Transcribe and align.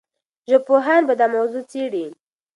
ژبپوهان 0.49 1.01
به 1.07 1.13
دا 1.19 1.27
موضوع 1.35 1.63
څېړي. 1.71 2.05